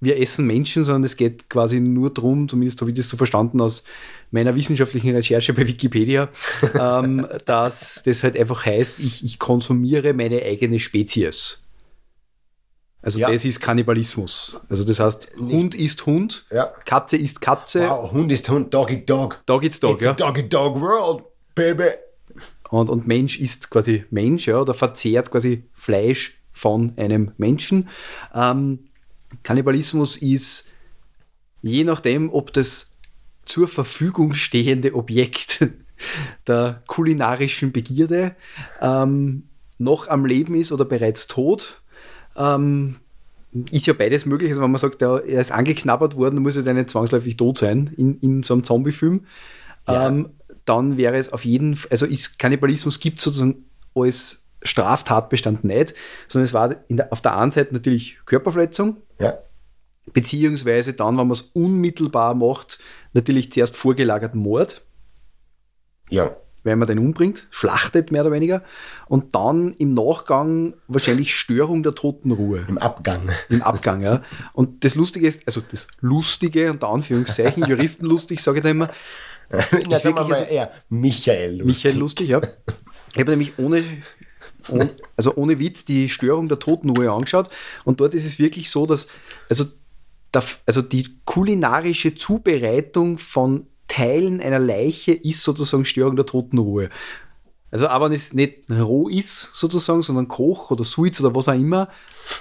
[0.01, 3.59] wir essen Menschen, sondern es geht quasi nur darum, zumindest habe ich das so verstanden
[3.63, 3.85] aus
[4.31, 6.29] meiner wissenschaftlichen Recherche bei Wikipedia,
[6.79, 11.63] ähm, dass das halt einfach heißt, ich, ich konsumiere meine eigene Spezies.
[13.01, 13.31] Also ja.
[13.31, 14.61] das ist Kannibalismus.
[14.69, 15.55] Also das heißt, Nicht.
[15.55, 16.67] Hund ist Hund, ja.
[16.85, 17.89] Katze ist Katze.
[17.89, 19.39] Wow, Hund ist Hund, Dog ist Dog.
[19.47, 20.13] Dog ist Dog, It's ja.
[20.13, 22.04] Dog is Dog World, baby.
[22.75, 27.89] Und, und Mensch ist quasi Mensch, ja, oder verzehrt quasi Fleisch von einem Menschen.
[28.35, 28.81] Ähm,
[29.45, 30.69] Kannibalismus ist
[31.63, 32.93] je nachdem, ob das
[33.45, 35.69] zur Verfügung stehende Objekt
[36.49, 38.35] der kulinarischen Begierde
[38.81, 39.45] ähm,
[39.79, 41.81] noch am Leben ist oder bereits tot.
[42.37, 42.97] Ähm,
[43.71, 44.51] ist ja beides möglich.
[44.51, 47.93] Also wenn man sagt, er ist angeknabbert worden, muss er dann nicht zwangsläufig tot sein
[47.97, 49.27] in, in so einem Zombie-Film.
[49.87, 50.09] Ja.
[50.09, 50.31] Ähm,
[50.65, 55.95] dann wäre es auf jeden Fall, also ist Kannibalismus gibt sozusagen als Straftatbestand nicht,
[56.27, 59.39] sondern es war der, auf der einen Seite natürlich Körperverletzung, ja.
[60.13, 62.79] beziehungsweise dann, wenn man es unmittelbar macht,
[63.13, 64.83] natürlich zuerst vorgelagerten Mord.
[66.09, 66.35] Ja.
[66.63, 68.63] Wenn man den umbringt, schlachtet mehr oder weniger,
[69.07, 72.65] und dann im Nachgang wahrscheinlich Störung der Totenruhe.
[72.67, 73.29] Im Abgang.
[73.51, 74.23] Im Abgang, ja.
[74.55, 78.89] Und das Lustige ist, also das Lustige, unter Anführungszeichen, Juristenlustig, sage ich da immer,
[79.89, 81.85] Na, ist wirklich, also, eher Michael Lustig.
[81.85, 82.41] Michael Lustig, ja.
[83.13, 83.85] Ich habe nämlich ohne,
[84.69, 87.49] ohne, also ohne Witz die Störung der Totenruhe angeschaut
[87.85, 89.09] und dort ist es wirklich so, dass
[89.49, 89.65] also,
[90.33, 96.91] der, also die kulinarische Zubereitung von Teilen einer Leiche ist sozusagen Störung der Totenruhe.
[97.71, 101.55] Also, aber wenn es nicht roh ist, sozusagen, sondern Koch oder Suiz oder was auch
[101.55, 101.89] immer,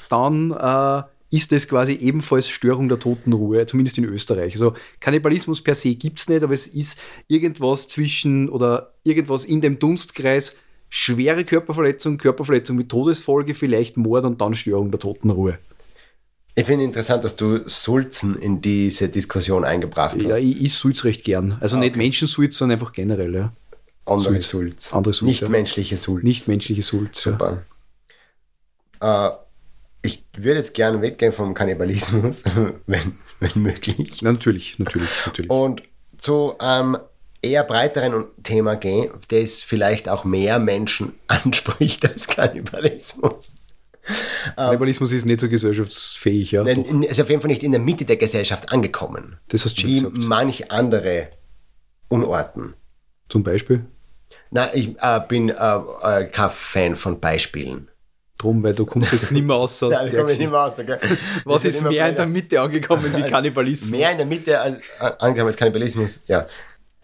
[0.09, 4.53] dann äh, ist das quasi ebenfalls Störung der Totenruhe, zumindest in Österreich.
[4.53, 9.59] Also Kannibalismus per se gibt es nicht, aber es ist irgendwas zwischen oder irgendwas in
[9.59, 10.57] dem Dunstkreis
[10.89, 15.57] schwere Körperverletzung, Körperverletzung mit Todesfolge, vielleicht Mord und dann Störung der Totenruhe.
[16.53, 20.23] Ich finde interessant, dass du Sulzen in diese Diskussion eingebracht hast.
[20.23, 21.57] Ja, ich is Sulz recht gern.
[21.59, 21.85] Also Okay.
[21.85, 23.33] nicht Menschensulz, sondern einfach generell.
[23.33, 23.53] Ja.
[24.05, 24.49] Andere Sulz.
[24.49, 24.93] Sulz.
[24.93, 25.49] Andere Sulz, Nicht ja.
[25.49, 26.23] menschliche Sulz.
[26.23, 27.25] Nicht-menschliche Sulz.
[27.25, 27.31] Ja.
[27.31, 27.63] Super.
[30.03, 32.43] Ich würde jetzt gerne weggehen vom Kannibalismus,
[32.85, 34.21] wenn, wenn möglich.
[34.21, 35.49] Na, natürlich, natürlich, natürlich.
[35.49, 35.81] Und
[36.17, 36.97] zu einem
[37.41, 43.55] eher breiteren Thema gehen, das vielleicht auch mehr Menschen anspricht als Kannibalismus.
[44.55, 46.63] Kannibalismus ist nicht so gesellschaftsfähig, ja.
[46.63, 49.37] Nein, ist auf jeden Fall nicht in der Mitte der Gesellschaft angekommen.
[49.47, 50.23] Das hast du Wie gesagt.
[50.25, 51.29] manch andere
[52.09, 52.73] Unorten.
[53.29, 53.85] Zum Beispiel.
[54.51, 57.89] Na, ich äh, bin äh, äh, kein Fan von Beispielen.
[58.43, 60.59] Drum, weil du kommst jetzt nicht mehr raus aus Ja, der komme ich nicht mehr
[60.59, 60.77] raus.
[60.77, 60.97] Okay?
[61.45, 63.91] Was ist mehr in der Mitte angekommen wie Kannibalismus?
[63.91, 66.45] Mehr in der Mitte als, äh, angekommen als Kannibalismus, ja.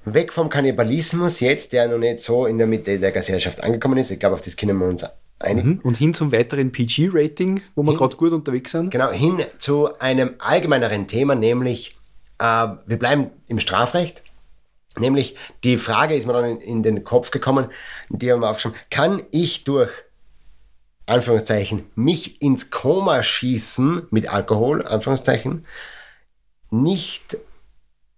[0.03, 4.11] Weg vom Kannibalismus jetzt, der noch nicht so in der Mitte der Gesellschaft angekommen ist.
[4.11, 5.05] Ich glaube, auf das können wir uns
[5.39, 5.69] einigen.
[5.69, 5.79] Mhm.
[5.83, 8.91] Und hin zum weiteren PG-Rating, wo wir gerade gut unterwegs sind.
[8.91, 11.97] Genau, hin zu einem allgemeineren Thema, nämlich
[12.39, 14.23] äh, wir bleiben im Strafrecht.
[14.97, 17.67] Nämlich die Frage ist mir dann in, in den Kopf gekommen,
[18.09, 19.91] die haben wir aufgeschrieben, kann ich durch
[21.09, 25.65] Anführungszeichen mich ins Koma schießen mit Alkohol, Anführungszeichen,
[26.71, 27.35] nicht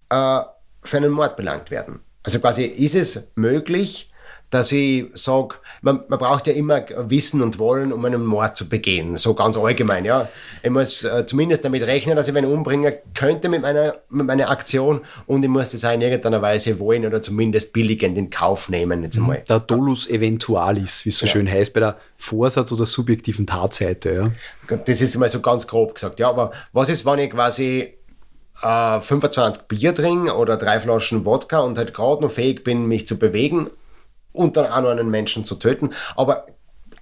[0.10, 0.42] äh,
[0.82, 2.02] für einen Mord belangt werden?
[2.24, 4.11] Also quasi ist es möglich,
[4.52, 8.68] dass ich sage, man, man braucht ja immer Wissen und Wollen, um einen Mord zu
[8.68, 10.30] begehen, so ganz allgemein, ja.
[10.62, 14.50] Ich muss äh, zumindest damit rechnen, dass ich wen umbringen könnte mit meiner, mit meiner
[14.50, 18.68] Aktion und ich muss das auch in irgendeiner Weise wollen oder zumindest billigend in Kauf
[18.68, 19.42] nehmen, jetzt einmal.
[19.48, 24.34] Der Dolus Eventualis, wie es so schön heißt, bei der Vorsatz- oder subjektiven Tatseite.
[24.70, 24.78] Ja.
[24.78, 26.30] Das ist mal so ganz grob gesagt, ja.
[26.30, 27.94] Aber was ist, wenn ich quasi
[28.62, 33.08] äh, 25 Bier trinke oder drei Flaschen Wodka und halt gerade noch fähig bin, mich
[33.08, 33.70] zu bewegen
[34.34, 36.46] und dann auch noch einen Menschen zu töten, aber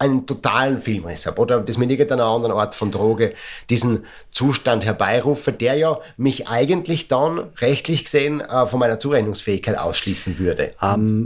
[0.02, 3.34] einen totalen Filmriss habe oder das mit irgendeiner anderen Art von Droge
[3.70, 10.40] diesen Zustand herbeirufe, der ja mich eigentlich dann rechtlich gesehen äh, von meiner Zurechnungsfähigkeit ausschließen
[10.40, 10.72] würde,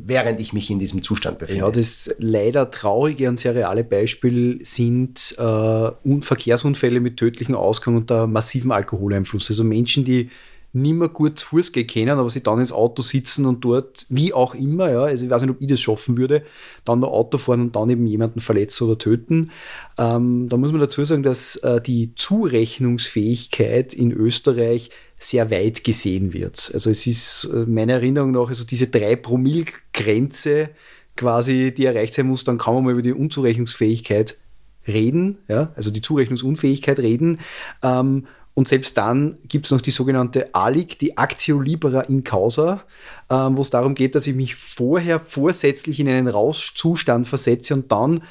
[0.07, 1.65] während ich mich in diesem Zustand befinde.
[1.65, 7.95] Ja, das leider traurige und sehr reale Beispiel sind äh, Un- Verkehrsunfälle mit tödlichem Ausgang
[7.95, 9.51] unter massivem Alkoholeinfluss.
[9.51, 10.31] Also Menschen, die
[10.73, 14.07] nicht mehr gut zu Fuß gehen können, aber sie dann ins Auto sitzen und dort,
[14.09, 16.43] wie auch immer, ja, also ich weiß nicht, ob ich das schaffen würde,
[16.83, 19.51] dann noch Auto fahren und dann eben jemanden verletzen oder töten.
[19.99, 26.33] Ähm, da muss man dazu sagen, dass äh, die Zurechnungsfähigkeit in Österreich sehr weit gesehen
[26.33, 26.71] wird.
[26.73, 30.71] Also es ist äh, meiner Erinnerung nach, also diese 3-Promille-Grenze
[31.15, 34.37] quasi, die erreicht sein muss, dann kann man mal über die Unzurechnungsfähigkeit
[34.87, 37.39] reden, ja, also die Zurechnungsunfähigkeit reden.
[37.83, 42.83] Ähm, und selbst dann gibt es noch die sogenannte ALIG, die Actio Libera in Causa,
[43.29, 47.91] ähm, wo es darum geht, dass ich mich vorher vorsätzlich in einen Rauschzustand versetze und
[47.91, 48.23] dann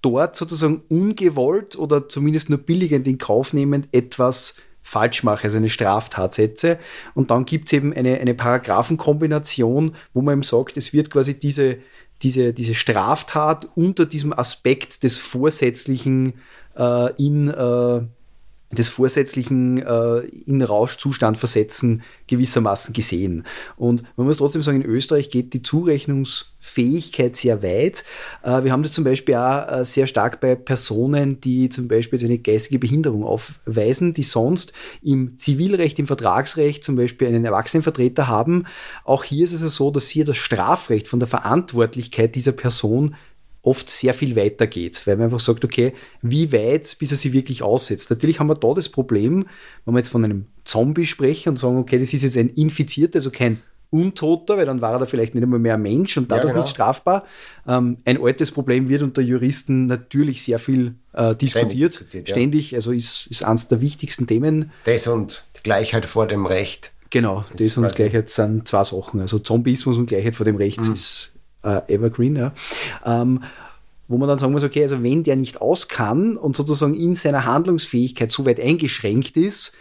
[0.00, 5.68] dort sozusagen ungewollt oder zumindest nur billigend in Kauf nehmend etwas falsch mache, also eine
[5.68, 6.78] Straftat setze.
[7.14, 11.38] Und dann gibt es eben eine, eine Paragraphenkombination, wo man eben sagt, es wird quasi
[11.38, 11.78] diese,
[12.22, 16.34] diese, diese Straftat unter diesem Aspekt des vorsätzlichen
[16.76, 18.02] äh, in äh,
[18.72, 23.44] des vorsätzlichen äh, in Rauschzustand versetzen gewissermaßen gesehen.
[23.76, 28.04] Und man muss trotzdem sagen, in Österreich geht die Zurechnungsfähigkeit sehr weit.
[28.42, 32.22] Äh, wir haben das zum Beispiel auch äh, sehr stark bei Personen, die zum Beispiel
[32.24, 38.64] eine geistige Behinderung aufweisen, die sonst im Zivilrecht, im Vertragsrecht zum Beispiel einen Erwachsenenvertreter haben.
[39.04, 43.16] Auch hier ist es ja so, dass hier das Strafrecht von der Verantwortlichkeit dieser Person
[43.62, 47.32] oft sehr viel weiter geht, weil man einfach sagt, okay, wie weit, bis er sie
[47.32, 48.10] wirklich aussetzt.
[48.10, 49.46] Natürlich haben wir da das Problem,
[49.84, 53.18] wenn wir jetzt von einem Zombie sprechen und sagen, okay, das ist jetzt ein Infizierter,
[53.18, 56.30] also kein Untoter, weil dann war er da vielleicht nicht einmal mehr ein Mensch und
[56.30, 56.62] dadurch genau.
[56.62, 57.26] nicht strafbar.
[57.68, 61.92] Ähm, ein altes Problem wird unter Juristen natürlich sehr viel äh, diskutiert.
[61.92, 62.34] diskutiert, ja.
[62.34, 64.72] Ständig, also ist, ist eines der wichtigsten Themen.
[64.84, 66.90] Das und die Gleichheit vor dem Recht.
[67.10, 69.20] Genau, das, und quasi- Gleichheit sind zwei Sachen.
[69.20, 72.36] Also Zombismus und Gleichheit vor dem Recht ist äh, Evergreen.
[72.36, 72.52] Ja.
[73.04, 73.42] Ähm,
[74.08, 77.14] wo man dann sagen muss, okay, also wenn der nicht aus kann und sozusagen in
[77.14, 79.76] seiner Handlungsfähigkeit so weit eingeschränkt ist,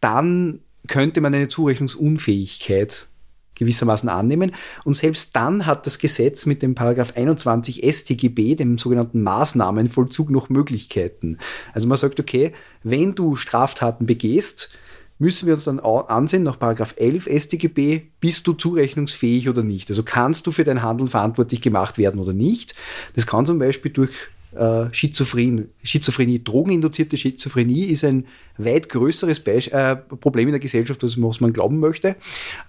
[0.00, 3.08] dann könnte man eine Zurechnungsunfähigkeit
[3.56, 4.52] gewissermaßen annehmen.
[4.84, 10.48] Und selbst dann hat das Gesetz mit dem Paragraph 21 StGB, dem sogenannten Maßnahmenvollzug, noch
[10.48, 11.38] Möglichkeiten.
[11.72, 14.76] Also man sagt, okay, wenn du Straftaten begehst,
[15.18, 19.88] müssen wir uns dann ansehen, nach Paragraph 11 StGB, bist du zurechnungsfähig oder nicht?
[19.90, 22.74] Also kannst du für dein Handeln verantwortlich gemacht werden oder nicht?
[23.14, 24.10] Das kann zum Beispiel durch
[24.54, 31.02] äh, Schizophren, Schizophrenie, drogeninduzierte Schizophrenie ist ein weit größeres Beisch äh, Problem in der Gesellschaft,
[31.02, 32.16] als man glauben möchte.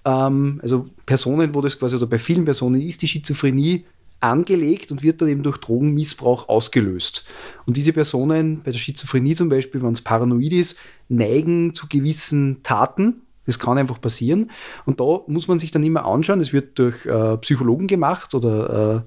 [0.04, 3.84] Ähm, also Personen, wo das quasi, oder bei vielen Personen ist die Schizophrenie
[4.20, 7.24] angelegt und wird dann eben durch Drogenmissbrauch ausgelöst.
[7.66, 12.62] Und diese Personen, bei der Schizophrenie zum Beispiel, wenn es paranoid ist, neigen zu gewissen
[12.62, 13.22] Taten.
[13.44, 14.50] Das kann einfach passieren.
[14.86, 19.04] Und da muss man sich dann immer anschauen, es wird durch äh, Psychologen gemacht oder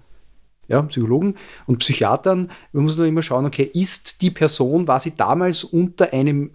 [0.70, 2.50] äh, ja, Psychologen und Psychiatern.
[2.72, 6.52] Man muss dann immer schauen, okay, ist die Person, war sie damals unter einem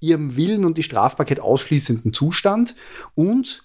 [0.00, 2.76] ihrem Willen und die Strafbarkeit ausschließenden Zustand
[3.14, 3.64] und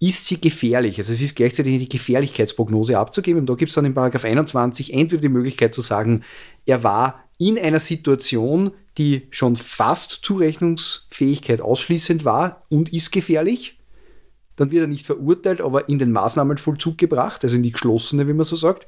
[0.00, 0.98] ist sie gefährlich?
[0.98, 3.40] Also es ist gleichzeitig die Gefährlichkeitsprognose abzugeben.
[3.40, 6.24] Und da gibt es dann in Paragraph 21 entweder die Möglichkeit zu sagen,
[6.66, 13.78] er war in einer Situation, die schon fast Zurechnungsfähigkeit ausschließend war und ist gefährlich.
[14.56, 18.32] Dann wird er nicht verurteilt, aber in den Maßnahmenvollzug gebracht, also in die geschlossene, wie
[18.32, 18.86] man so sagt.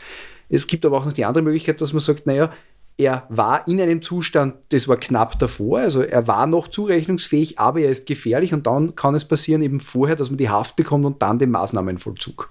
[0.49, 2.53] Es gibt aber auch noch die andere Möglichkeit, dass man sagt, naja,
[2.98, 7.80] er war in einem Zustand, das war knapp davor, also er war noch zurechnungsfähig, aber
[7.80, 11.04] er ist gefährlich und dann kann es passieren eben vorher, dass man die Haft bekommt
[11.04, 12.50] und dann den Maßnahmenvollzug.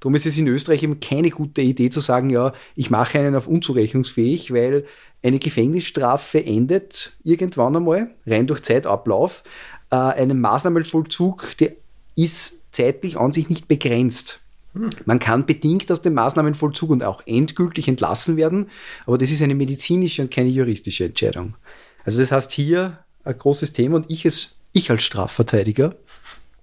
[0.00, 3.34] Darum ist es in Österreich eben keine gute Idee zu sagen, ja, ich mache einen
[3.36, 4.84] auf unzurechnungsfähig, weil
[5.22, 9.44] eine Gefängnisstrafe endet irgendwann einmal, rein durch Zeitablauf.
[9.90, 11.72] Äh, einen Maßnahmenvollzug, der
[12.16, 14.43] ist zeitlich an sich nicht begrenzt.
[15.04, 18.70] Man kann bedingt aus dem Maßnahmenvollzug und auch endgültig entlassen werden,
[19.06, 21.54] aber das ist eine medizinische und keine juristische Entscheidung.
[22.04, 25.94] Also das heißt hier ein großes Thema und ich, es, ich als Strafverteidiger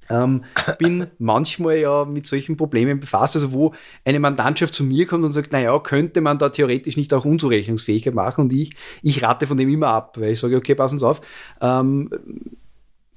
[0.09, 0.43] ähm,
[0.77, 3.73] bin manchmal ja mit solchen Problemen befasst, also wo
[4.05, 8.13] eine Mandantschaft zu mir kommt und sagt, naja, könnte man da theoretisch nicht auch Unzurechnungsfähigkeit
[8.13, 11.07] machen und ich, ich rate von dem immer ab, weil ich sage, okay, passen Sie
[11.07, 11.21] auf,
[11.61, 12.09] ähm,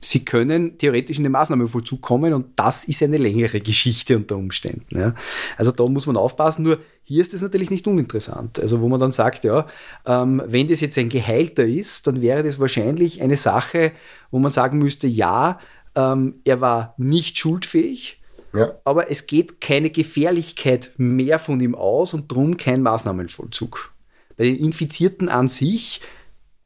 [0.01, 4.99] Sie können theoretisch in den Maßnahmenvollzug kommen und das ist eine längere Geschichte unter Umständen.
[4.99, 5.15] Ja.
[5.57, 8.61] Also da muss man aufpassen, nur hier ist es natürlich nicht uninteressant.
[8.61, 9.67] Also wo man dann sagt, ja,
[10.05, 13.93] ähm, wenn das jetzt ein Geheilter ist, dann wäre das wahrscheinlich eine Sache,
[14.31, 15.59] wo man sagen müsste, ja,
[15.95, 18.21] ähm, er war nicht schuldfähig,
[18.53, 18.73] ja.
[18.85, 23.93] aber es geht keine Gefährlichkeit mehr von ihm aus und darum kein Maßnahmenvollzug.
[24.37, 26.01] Bei den Infizierten an sich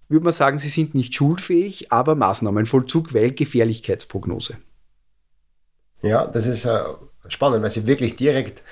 [0.09, 4.57] würde man sagen, sie sind nicht schuldfähig, aber Maßnahmenvollzug, weil Gefährlichkeitsprognose.
[6.03, 6.81] Ja, das ist äh,
[7.29, 8.62] spannend, weil sie wirklich direkt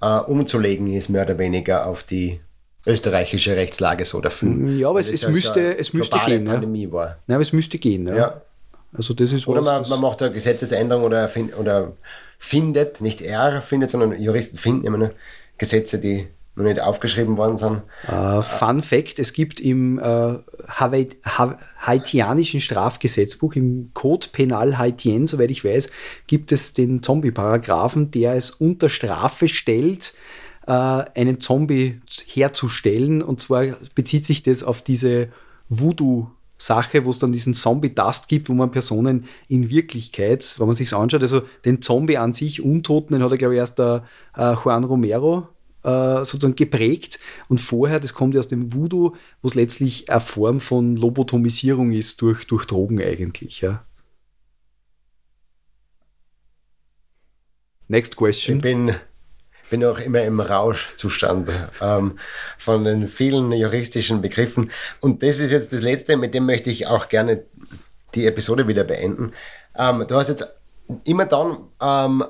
[0.00, 2.40] äh, umzulegen ist, mehr oder weniger auf die
[2.86, 4.48] österreichische Rechtslage so dafür.
[4.48, 6.44] Mm, ja, aber es, es, ja müsste, es müsste gehen.
[6.44, 6.92] Pandemie ja.
[6.92, 7.18] war.
[7.26, 8.06] Nein, aber es müsste gehen.
[8.06, 8.16] Ja.
[8.16, 8.40] ja.
[8.92, 11.92] Also das ist oder man, man, macht eine Gesetzesänderung oder, find, oder
[12.38, 15.10] findet, nicht er findet, sondern Juristen finden immer
[15.58, 17.82] Gesetze, die noch nicht aufgeschrieben worden sind.
[18.10, 20.38] Uh, Fun Fact: Es gibt im äh,
[20.78, 25.90] haitianischen Strafgesetzbuch, im Code Penal Haitien, soweit ich weiß,
[26.26, 30.14] gibt es den Zombie-Paragraphen, der es unter Strafe stellt,
[30.66, 33.22] äh, einen Zombie herzustellen.
[33.22, 35.28] Und zwar bezieht sich das auf diese
[35.68, 40.74] Voodoo- Sache, wo es dann diesen Zombie-Dust gibt, wo man Personen in Wirklichkeit, wenn man
[40.74, 44.04] sich anschaut, also den Zombie an sich, Untoten, den hat er, glaube ich, erst der
[44.34, 45.48] äh, Juan Romero
[45.86, 47.20] äh, sozusagen geprägt.
[47.48, 51.92] Und vorher, das kommt ja aus dem Voodoo, wo es letztlich eine Form von Lobotomisierung
[51.92, 53.60] ist durch, durch Drogen eigentlich.
[53.60, 53.86] Ja.
[57.86, 58.56] Next question.
[58.56, 58.96] Ich bin,
[59.70, 62.18] bin auch immer im Rauschzustand ähm,
[62.58, 64.72] von den vielen juristischen Begriffen.
[65.00, 67.44] Und das ist jetzt das Letzte, mit dem möchte ich auch gerne
[68.16, 69.34] die Episode wieder beenden.
[69.76, 70.52] Ähm, du hast jetzt
[71.04, 72.24] immer dann ähm,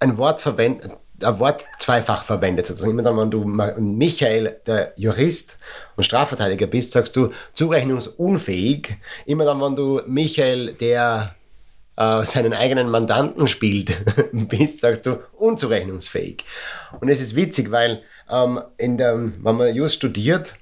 [0.00, 0.90] ein Wort verwendet,
[1.22, 2.66] ein Wort zweifach verwendet.
[2.66, 5.58] Sozusagen immer dann, wenn du Michael, der Jurist
[5.96, 8.96] und Strafverteidiger bist, sagst du zurechnungsunfähig.
[9.26, 11.34] Immer dann, wenn du Michael, der
[11.96, 13.96] äh, seinen eigenen Mandanten spielt,
[14.32, 16.44] bist, sagst du unzurechnungsfähig.
[17.00, 20.54] Und es ist witzig, weil ähm, in der, wenn man just studiert,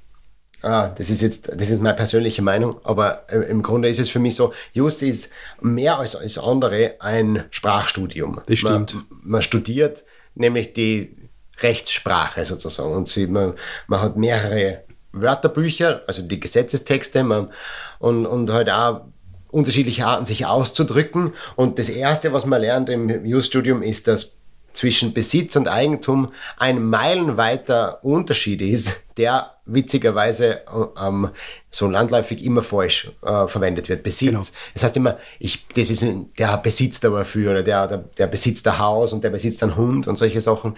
[0.63, 4.09] Ah, das ist jetzt, das ist meine persönliche Meinung, aber äh, im Grunde ist es
[4.09, 8.41] für mich so, Just ist mehr als, als andere ein Sprachstudium.
[8.47, 8.95] Das stimmt.
[8.95, 10.05] Man, man studiert
[10.37, 11.17] nämlich die
[11.61, 12.93] Rechtssprache sozusagen.
[12.93, 13.55] Und sie, man,
[13.87, 17.51] man hat mehrere Wörterbücher, also die Gesetzestexte man,
[17.99, 19.07] und, und halt auch
[19.51, 21.33] unterschiedliche Arten, sich auszudrücken.
[21.57, 24.37] Und das Erste, was man lernt im Jus-Studium, ist, dass
[24.75, 30.61] zwischen Besitz und Eigentum ein meilenweiter Unterschied ist, der witzigerweise
[31.01, 31.31] ähm,
[31.71, 34.03] so landläufig immer falsch äh, verwendet wird.
[34.03, 34.29] Besitz.
[34.29, 34.41] Genau.
[34.75, 36.05] Das heißt immer, ich, das ist,
[36.39, 39.77] der besitzt aber für oder der, der, der besitzt ein Haus und der besitzt einen
[39.77, 40.77] Hund und solche Sachen.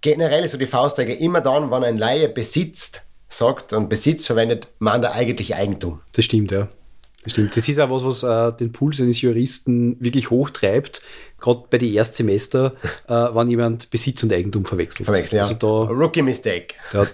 [0.00, 4.68] Generell ist so die Faustregel immer dann, wenn ein Laie besitzt, sagt und Besitz verwendet,
[4.78, 6.00] man da eigentlich Eigentum.
[6.12, 6.68] Das stimmt, ja.
[7.24, 7.56] Das stimmt.
[7.56, 11.00] Das ist auch was, was äh, den Puls eines Juristen wirklich hochtreibt,
[11.40, 12.74] gerade bei den Erstsemester,
[13.08, 15.06] äh, wenn jemand Besitz und Eigentum verwechselt.
[15.06, 15.42] Verwechselt, ja.
[15.42, 16.74] Also da, Rookie Mistake.
[16.92, 17.06] Da,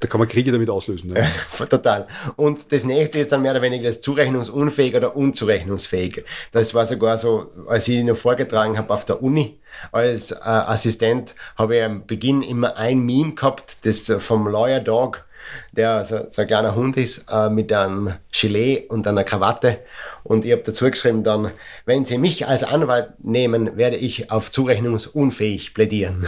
[0.00, 1.12] Da kann man Kriege damit auslösen.
[1.12, 1.26] Ne?
[1.70, 2.06] Total.
[2.36, 6.24] Und das nächste ist dann mehr oder weniger das zurechnungsunfähig oder unzurechnungsfähig.
[6.52, 9.58] Das war sogar so, als ich ihn noch vorgetragen habe auf der Uni
[9.92, 15.25] als äh, Assistent, habe ich am Beginn immer ein Meme gehabt, das vom Lawyer Dog
[15.72, 19.78] der so, so ein kleiner Hund ist, äh, mit einem Gilet und einer Krawatte.
[20.24, 21.52] Und ich habe dazu geschrieben dann,
[21.84, 26.26] wenn Sie mich als Anwalt nehmen, werde ich auf zurechnungsunfähig plädieren.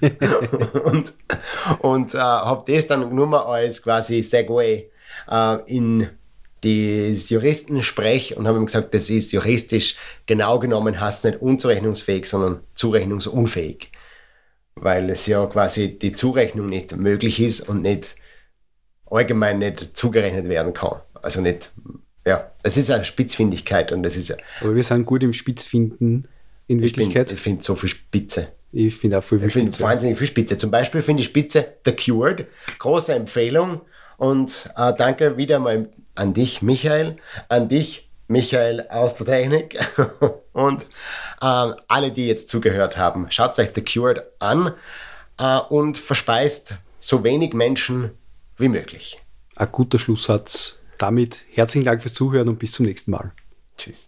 [0.84, 1.12] und
[1.80, 4.90] und äh, habe das dann nur mal als quasi Segway
[5.30, 6.08] äh, in
[6.64, 9.96] das Juristensprech und habe ihm gesagt, das ist juristisch
[10.26, 13.92] genau genommen hast nicht unzurechnungsfähig, sondern zurechnungsunfähig.
[14.74, 18.16] Weil es ja quasi die Zurechnung nicht möglich ist und nicht
[19.14, 21.00] allgemein nicht zugerechnet werden kann.
[21.22, 21.70] Also nicht,
[22.26, 24.36] ja, es ist eine Spitzfindigkeit und das ist ja.
[24.60, 26.28] Aber wir sind gut im Spitzfinden
[26.66, 27.30] in Wirklichkeit.
[27.30, 28.48] Ich, ich finde so viel Spitze.
[28.72, 29.80] Ich finde auch viel, viel ich Spitze.
[29.80, 30.58] wahnsinnig viel Spitze.
[30.58, 32.46] Zum Beispiel finde ich Spitze The Cured.
[32.78, 33.82] Große Empfehlung.
[34.16, 37.16] Und äh, danke wieder mal an dich, Michael.
[37.48, 39.78] An dich, Michael aus der Technik.
[40.52, 40.82] und
[41.40, 44.72] äh, alle, die jetzt zugehört haben, schaut euch The Cured an
[45.38, 48.12] äh, und verspeist so wenig Menschen
[48.56, 49.20] wie möglich.
[49.56, 50.80] Ein guter Schlusssatz.
[50.98, 53.32] Damit herzlichen Dank fürs Zuhören und bis zum nächsten Mal.
[53.76, 54.02] Tschüss.